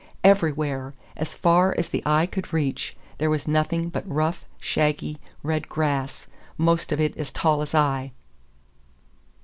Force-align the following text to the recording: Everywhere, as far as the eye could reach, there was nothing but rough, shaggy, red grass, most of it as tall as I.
Everywhere, 0.23 0.95
as 1.15 1.35
far 1.35 1.75
as 1.77 1.89
the 1.89 2.01
eye 2.07 2.25
could 2.25 2.51
reach, 2.51 2.97
there 3.19 3.29
was 3.29 3.47
nothing 3.47 3.89
but 3.89 4.09
rough, 4.11 4.45
shaggy, 4.59 5.19
red 5.43 5.69
grass, 5.69 6.25
most 6.57 6.91
of 6.91 6.99
it 6.99 7.15
as 7.17 7.31
tall 7.31 7.61
as 7.61 7.75
I. 7.75 8.11